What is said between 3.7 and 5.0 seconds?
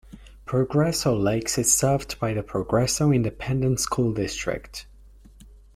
School District.